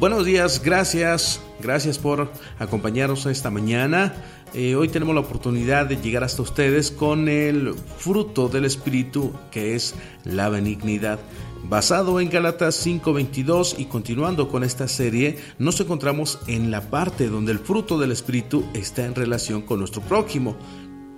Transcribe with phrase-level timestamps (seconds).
[0.00, 4.14] Buenos días, gracias, gracias por acompañarnos esta mañana.
[4.54, 9.74] Eh, hoy tenemos la oportunidad de llegar hasta ustedes con el fruto del Espíritu que
[9.74, 11.18] es la benignidad.
[11.64, 17.52] Basado en Galatas 5:22 y continuando con esta serie, nos encontramos en la parte donde
[17.52, 20.56] el fruto del Espíritu está en relación con nuestro prójimo.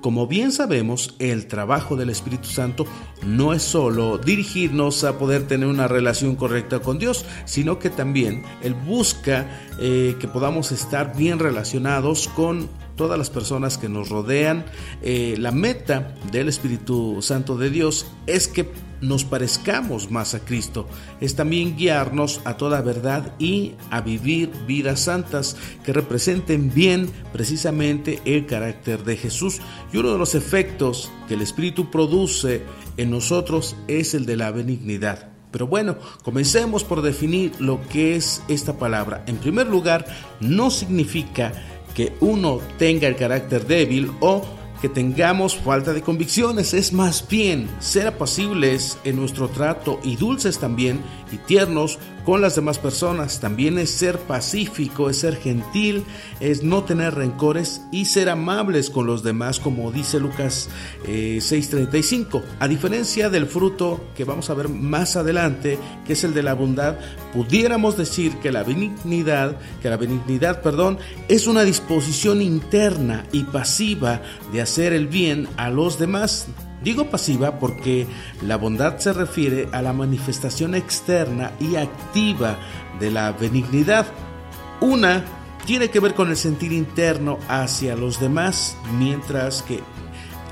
[0.02, 2.86] Como bien sabemos, el trabajo del Espíritu Santo
[3.24, 8.42] no es solo dirigirnos a poder tener una relación correcta con Dios, sino que también
[8.64, 9.46] Él busca
[9.78, 12.68] eh, que podamos estar bien relacionados con
[13.02, 14.64] todas las personas que nos rodean.
[15.02, 20.86] Eh, la meta del Espíritu Santo de Dios es que nos parezcamos más a Cristo,
[21.20, 28.20] es también guiarnos a toda verdad y a vivir vidas santas que representen bien precisamente
[28.24, 29.60] el carácter de Jesús.
[29.92, 32.62] Y uno de los efectos que el Espíritu produce
[32.96, 35.32] en nosotros es el de la benignidad.
[35.50, 39.24] Pero bueno, comencemos por definir lo que es esta palabra.
[39.26, 40.06] En primer lugar,
[40.40, 41.52] no significa
[41.94, 44.42] que uno tenga el carácter débil o
[44.80, 50.58] que tengamos falta de convicciones, es más bien ser apacibles en nuestro trato y dulces
[50.58, 53.40] también y tiernos con las demás personas.
[53.40, 56.04] También es ser pacífico, es ser gentil,
[56.40, 60.68] es no tener rencores y ser amables con los demás, como dice Lucas
[61.04, 62.38] 6:35.
[62.38, 66.42] Eh, a diferencia del fruto que vamos a ver más adelante, que es el de
[66.42, 66.96] la bondad,
[67.32, 74.22] pudiéramos decir que la benignidad, que la benignidad, perdón, es una disposición interna y pasiva
[74.52, 76.46] de hacer el bien a los demás
[76.82, 78.06] Digo pasiva porque
[78.42, 82.58] la bondad se refiere a la manifestación externa y activa
[82.98, 84.06] de la benignidad.
[84.80, 85.24] Una
[85.64, 89.80] tiene que ver con el sentir interno hacia los demás, mientras que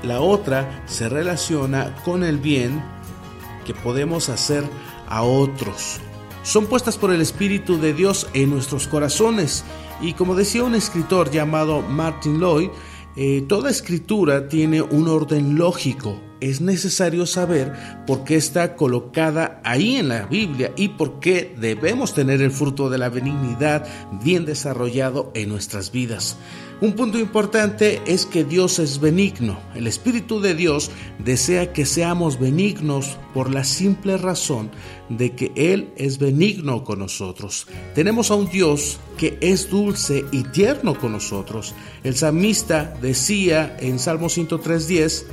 [0.03, 2.81] la otra se relaciona con el bien
[3.65, 4.63] que podemos hacer
[5.09, 5.99] a otros.
[6.43, 9.63] Son puestas por el Espíritu de Dios en nuestros corazones
[10.01, 12.69] y como decía un escritor llamado Martin Lloyd,
[13.15, 16.30] eh, toda escritura tiene un orden lógico.
[16.41, 17.71] Es necesario saber
[18.05, 22.89] por qué está colocada ahí en la Biblia y por qué debemos tener el fruto
[22.89, 23.87] de la benignidad
[24.23, 26.37] bien desarrollado en nuestras vidas.
[26.81, 29.59] Un punto importante es que Dios es benigno.
[29.75, 30.89] El Espíritu de Dios
[31.23, 34.71] desea que seamos benignos por la simple razón
[35.07, 37.67] de que Él es benigno con nosotros.
[37.93, 41.75] Tenemos a un Dios que es dulce y tierno con nosotros.
[42.03, 45.25] El salmista decía en Salmo 103.10,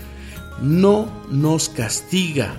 [0.63, 2.55] no nos castiga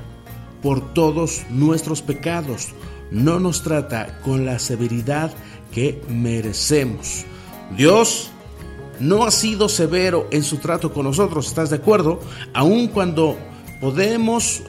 [0.61, 2.69] por todos nuestros pecados,
[3.11, 5.31] no nos trata con la severidad
[5.71, 7.25] que merecemos.
[7.77, 8.31] Dios
[8.99, 12.19] no ha sido severo en su trato con nosotros, ¿estás de acuerdo?
[12.53, 13.37] Aun cuando
[13.79, 14.61] podemos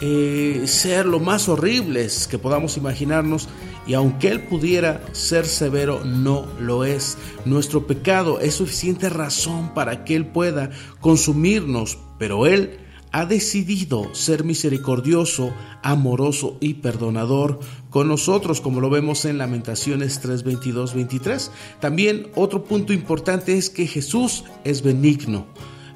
[0.00, 3.48] eh, ser lo más horribles que podamos imaginarnos
[3.86, 7.16] y aunque Él pudiera ser severo, no lo es.
[7.44, 10.70] Nuestro pecado es suficiente razón para que Él pueda
[11.00, 12.80] consumirnos, pero Él
[13.12, 17.58] ha decidido ser misericordioso, amoroso y perdonador
[17.90, 21.50] con nosotros, como lo vemos en Lamentaciones 3, 22, 23.
[21.80, 25.46] También otro punto importante es que Jesús es benigno.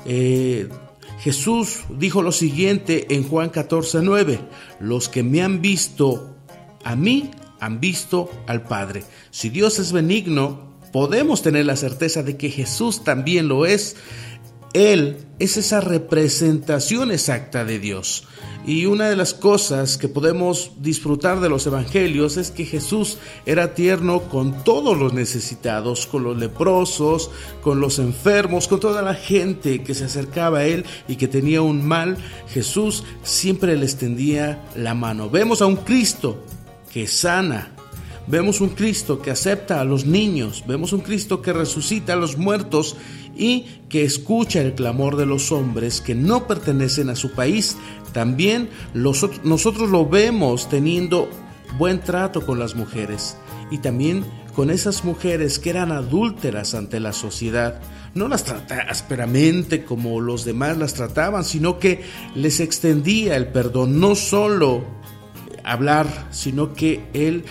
[0.07, 0.69] Eh,
[1.23, 4.41] Jesús dijo lo siguiente en Juan 14, 9,
[4.81, 6.37] los que me han visto
[6.83, 9.05] a mí, han visto al Padre.
[9.31, 13.95] Si Dios es benigno, podemos tener la certeza de que Jesús también lo es.
[14.73, 18.27] Él es esa representación exacta de Dios.
[18.65, 23.75] Y una de las cosas que podemos disfrutar de los evangelios es que Jesús era
[23.75, 27.31] tierno con todos los necesitados, con los leprosos,
[27.61, 31.61] con los enfermos, con toda la gente que se acercaba a Él y que tenía
[31.61, 32.17] un mal.
[32.49, 35.29] Jesús siempre le extendía la mano.
[35.29, 36.45] Vemos a un Cristo
[36.93, 37.73] que sana,
[38.29, 42.39] Vemos un Cristo que acepta a los niños, vemos un Cristo que resucita a los
[42.39, 42.97] muertos
[43.37, 47.77] y que escucha el clamor de los hombres que no pertenecen a su país.
[48.13, 51.29] También nosotros lo vemos teniendo
[51.79, 53.37] buen trato con las mujeres
[53.71, 54.25] y también
[54.55, 57.81] con esas mujeres que eran adúlteras ante la sociedad.
[58.15, 62.03] No las trata ásperamente como los demás las trataban, sino que
[62.35, 64.85] les extendía el perdón, no solo
[65.65, 67.45] hablar, sino que él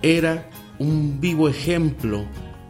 [0.00, 0.48] era
[0.78, 2.24] un vivo ejemplo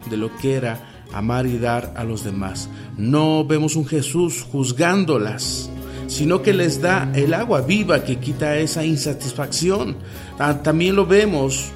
[0.09, 2.69] de lo que era amar y dar a los demás.
[2.97, 5.69] No vemos un Jesús juzgándolas,
[6.07, 9.97] sino que les da el agua viva que quita esa insatisfacción.
[10.63, 11.71] También lo vemos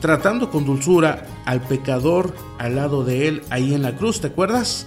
[0.00, 4.86] tratando con dulzura al pecador al lado de él ahí en la cruz, ¿te acuerdas?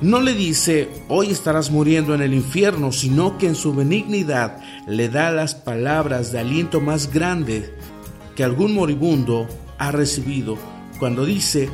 [0.00, 5.10] No le dice, hoy estarás muriendo en el infierno, sino que en su benignidad le
[5.10, 7.74] da las palabras de aliento más grande
[8.34, 9.46] que algún moribundo
[9.78, 10.56] ha recibido
[10.98, 11.68] cuando dice,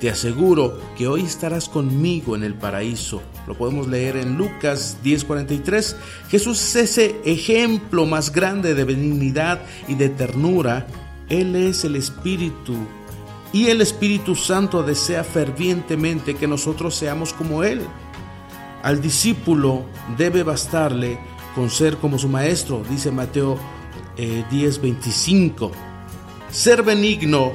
[0.00, 3.20] te aseguro que hoy estarás conmigo en el paraíso.
[3.46, 5.94] Lo podemos leer en Lucas 10:43.
[6.30, 10.86] Jesús es ese ejemplo más grande de benignidad y de ternura.
[11.28, 12.74] Él es el Espíritu
[13.52, 17.82] y el Espíritu Santo desea fervientemente que nosotros seamos como Él.
[18.82, 19.84] Al discípulo
[20.16, 21.18] debe bastarle
[21.54, 23.58] con ser como su maestro, dice Mateo
[24.16, 25.66] 10:25.
[25.66, 25.70] Eh,
[26.50, 27.52] ser benigno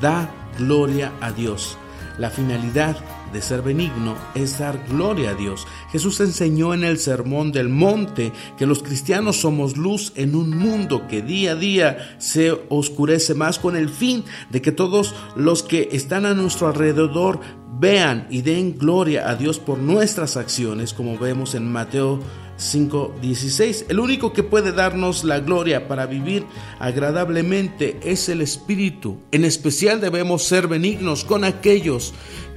[0.00, 1.76] da gloria a Dios.
[2.18, 2.96] La finalidad
[3.32, 5.66] de ser benigno es dar gloria a Dios.
[5.90, 11.06] Jesús enseñó en el Sermón del Monte que los cristianos somos luz en un mundo
[11.08, 15.88] que día a día se oscurece más con el fin de que todos los que
[15.92, 17.40] están a nuestro alrededor
[17.78, 22.20] vean y den gloria a Dios por nuestras acciones, como vemos en Mateo
[22.60, 23.86] 5:16.
[23.88, 26.44] El único que puede darnos la gloria para vivir
[26.78, 29.18] agradablemente es el Espíritu.
[29.32, 32.12] En especial debemos ser benignos con aquellos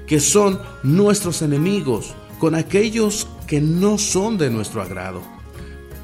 [0.05, 5.21] que son nuestros enemigos, con aquellos que no son de nuestro agrado.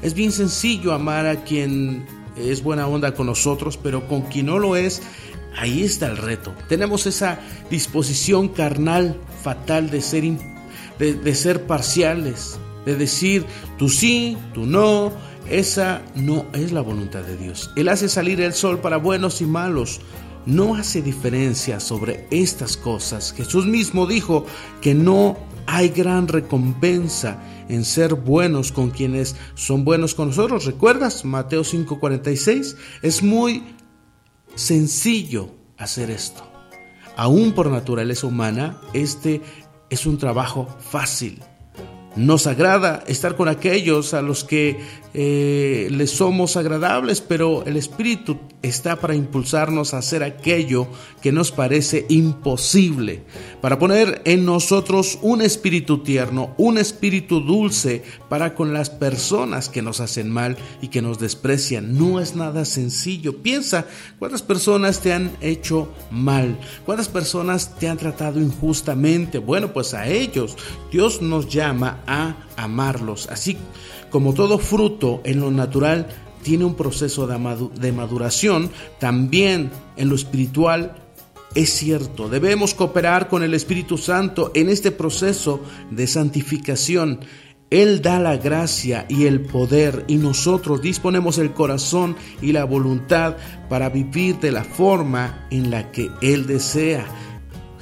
[0.02, 2.06] Es bien sencillo amar a quien
[2.36, 5.02] es buena onda con nosotros, pero con quien no lo es,
[5.58, 6.54] ahí está el reto.
[6.68, 7.38] Tenemos esa
[7.70, 10.24] disposición carnal fatal de ser,
[10.98, 13.44] de, de ser parciales, de decir
[13.78, 15.12] tú sí, tú no.
[15.48, 17.70] Esa no es la voluntad de Dios.
[17.76, 20.00] Él hace salir el sol para buenos y malos.
[20.46, 23.32] No hace diferencia sobre estas cosas.
[23.32, 24.46] Jesús mismo dijo
[24.80, 25.36] que no
[25.66, 27.38] hay gran recompensa
[27.68, 30.64] en ser buenos con quienes son buenos con nosotros.
[30.64, 31.24] ¿Recuerdas?
[31.24, 32.76] Mateo 5:46.
[33.02, 33.62] Es muy
[34.54, 36.42] sencillo hacer esto.
[37.16, 39.42] Aún por naturaleza humana, este
[39.90, 41.42] es un trabajo fácil.
[42.16, 44.80] Nos agrada estar con aquellos a los que
[45.14, 50.86] eh, les somos agradables, pero el Espíritu está para impulsarnos a hacer aquello
[51.22, 53.22] que nos parece imposible,
[53.60, 59.82] para poner en nosotros un espíritu tierno, un espíritu dulce para con las personas que
[59.82, 61.96] nos hacen mal y que nos desprecian.
[61.96, 63.38] No es nada sencillo.
[63.38, 63.86] Piensa
[64.18, 69.38] cuántas personas te han hecho mal, cuántas personas te han tratado injustamente.
[69.38, 70.56] Bueno, pues a ellos
[70.92, 73.28] Dios nos llama a amarlos.
[73.28, 73.56] Así
[74.10, 76.08] como todo fruto en lo natural
[76.42, 80.96] tiene un proceso de maduración, también en lo espiritual
[81.54, 85.60] es cierto, debemos cooperar con el Espíritu Santo en este proceso
[85.90, 87.20] de santificación.
[87.70, 93.36] Él da la gracia y el poder y nosotros disponemos el corazón y la voluntad
[93.68, 97.04] para vivir de la forma en la que Él desea.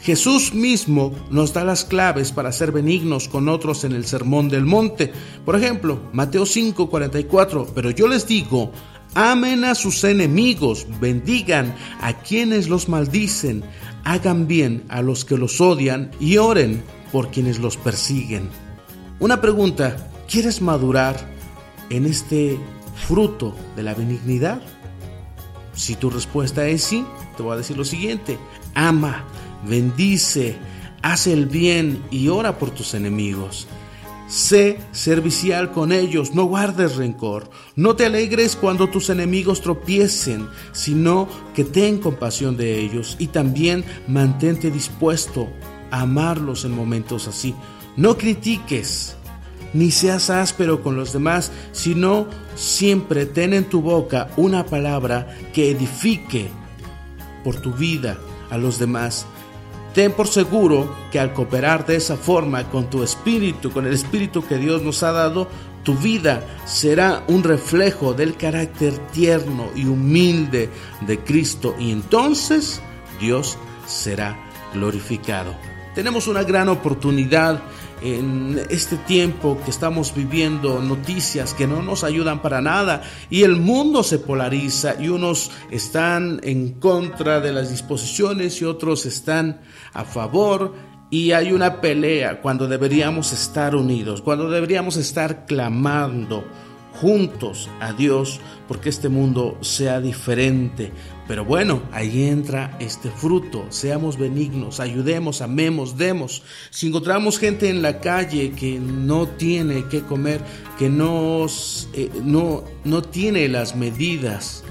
[0.09, 4.65] Jesús mismo nos da las claves para ser benignos con otros en el Sermón del
[4.65, 5.13] Monte.
[5.45, 8.73] Por ejemplo, Mateo 5:44, pero yo les digo,
[9.13, 13.63] amen a sus enemigos, bendigan a quienes los maldicen,
[14.03, 18.49] hagan bien a los que los odian y oren por quienes los persiguen.
[19.21, 21.17] Una pregunta, ¿quieres madurar
[21.91, 22.59] en este
[23.07, 24.63] fruto de la benignidad?
[25.75, 27.05] Si tu respuesta es sí,
[27.37, 28.39] te voy a decir lo siguiente,
[28.75, 29.27] ama
[29.67, 30.57] bendice,
[31.03, 33.67] haz el bien y ora por tus enemigos.
[34.29, 41.29] Sé servicial con ellos, no guardes rencor, no te alegres cuando tus enemigos tropiecen, sino
[41.55, 45.49] que ten compasión de ellos y también mantente dispuesto
[45.91, 47.55] a amarlos en momentos así.
[47.97, 49.17] No critiques,
[49.73, 55.71] ni seas áspero con los demás, sino siempre ten en tu boca una palabra que
[55.71, 56.49] edifique
[57.45, 58.19] por tu vida
[58.51, 59.27] a los demás
[59.99, 64.47] Ten por seguro que al cooperar de esa forma con tu espíritu, con el espíritu
[64.47, 65.49] que Dios nos ha dado,
[65.83, 72.81] tu vida será un reflejo del carácter tierno y humilde de Cristo y entonces
[73.19, 74.39] Dios será
[74.73, 75.57] glorificado.
[75.97, 77.61] Tenemos una gran oportunidad
[78.03, 83.57] en este tiempo que estamos viviendo noticias que no nos ayudan para nada y el
[83.57, 89.61] mundo se polariza y unos están en contra de las disposiciones y otros están
[89.93, 90.75] a favor
[91.11, 96.45] y hay una pelea cuando deberíamos estar unidos, cuando deberíamos estar clamando
[97.01, 100.93] juntos a Dios porque este mundo sea diferente.
[101.27, 103.67] Pero bueno, ahí entra este fruto.
[103.71, 106.43] Seamos benignos, ayudemos, amemos, demos.
[106.71, 110.41] Si encontramos gente en la calle que no tiene que comer,
[110.79, 111.47] que no,
[111.93, 114.65] eh, no, no tiene las medidas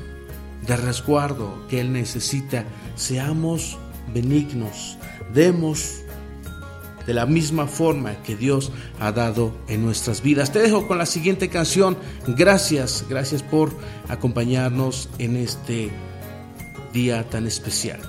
[0.66, 2.66] de resguardo que él necesita,
[2.96, 3.78] seamos
[4.14, 4.98] benignos,
[5.34, 6.02] demos
[7.08, 10.52] de la misma forma que Dios ha dado en nuestras vidas.
[10.52, 11.98] Te dejo con la siguiente canción.
[12.28, 13.72] Gracias, gracias por
[14.10, 15.90] acompañarnos en este
[16.94, 18.02] día tan especial.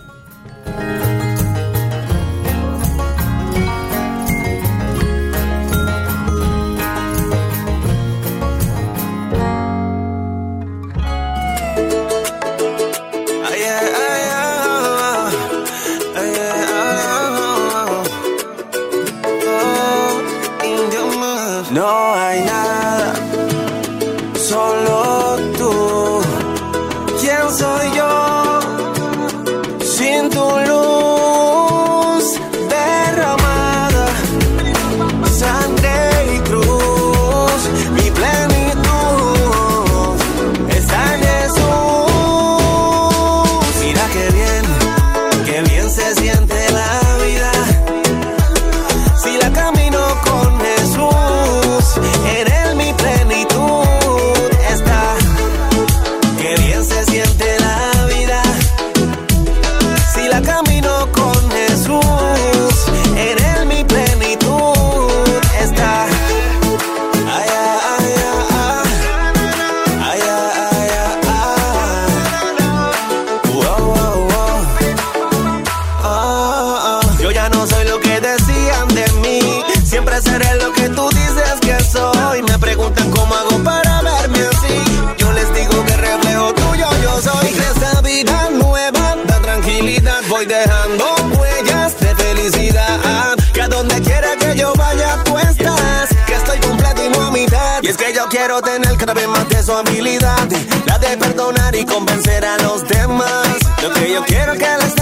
[77.50, 79.40] no soy lo que decían de mí.
[79.84, 82.42] Siempre seré lo que tú dices que soy.
[82.42, 84.82] Me preguntan cómo hago para verme así.
[85.18, 87.52] Yo les digo que reflejo tuyo yo soy.
[87.52, 91.04] De esta vida nueva, la tranquilidad voy dejando
[91.38, 93.36] huellas de felicidad.
[93.52, 96.08] Que a donde quiera que yo vaya, tú estás.
[96.26, 97.82] Que estoy completo y no a mitad.
[97.82, 100.48] Y es que yo quiero tener cada vez más de su habilidad.
[100.86, 103.48] La de perdonar y convencer a los demás.
[103.82, 104.97] Lo que yo quiero que les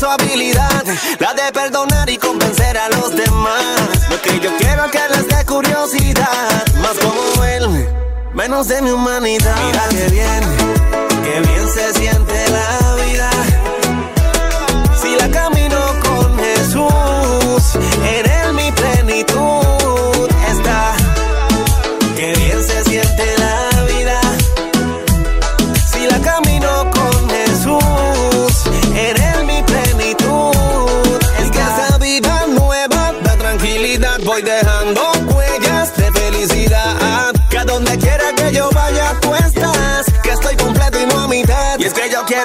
[0.00, 0.82] su habilidad,
[1.18, 4.08] la de perdonar y convencer a los demás.
[4.08, 7.86] Lo que yo quiero que les dé curiosidad, más como él,
[8.32, 9.54] menos de mi humanidad.
[9.66, 10.42] Mira que bien,
[11.22, 13.30] que bien se siente la vida.
[15.02, 18.29] Si la camino con Jesús, en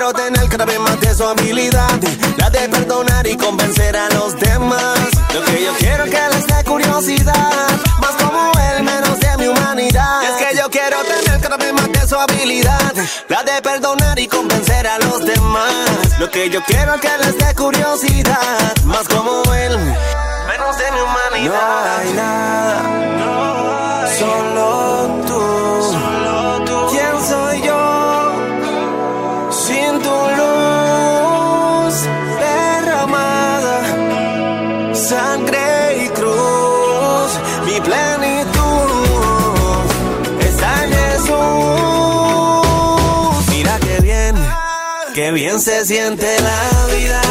[0.05, 1.99] quiero tener cada vez más de su habilidad.
[2.37, 4.99] La de perdonar y convencer a los demás.
[5.33, 7.69] Lo que yo quiero que les dé curiosidad.
[7.99, 10.23] Más como él, menos de mi humanidad.
[10.23, 12.93] Es que yo quiero tener cada vez más de su habilidad.
[13.29, 16.19] La de perdonar y convencer a los demás.
[16.19, 18.75] Lo que yo quiero que les dé curiosidad.
[18.83, 19.77] Más como él,
[20.47, 21.51] menos de mi humanidad.
[21.51, 22.81] No hay nada.
[24.19, 25.41] Solo tú.
[26.91, 28.04] ¿Quién soy yo?
[35.05, 37.31] Sangre y cruz,
[37.65, 39.05] mi plenitud
[40.39, 41.35] está en Jesús.
[43.51, 44.35] Mira qué bien,
[45.13, 47.21] qué bien se siente la vida.